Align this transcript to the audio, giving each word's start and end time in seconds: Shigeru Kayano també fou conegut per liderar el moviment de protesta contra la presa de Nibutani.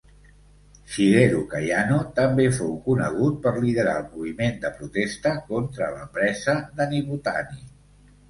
Shigeru 0.93 1.41
Kayano 1.49 1.97
també 2.19 2.45
fou 2.59 2.71
conegut 2.87 3.35
per 3.43 3.53
liderar 3.65 3.93
el 4.03 4.07
moviment 4.15 4.57
de 4.63 4.71
protesta 4.79 5.33
contra 5.51 5.93
la 5.99 6.07
presa 6.19 6.57
de 6.81 6.89
Nibutani. 6.95 7.63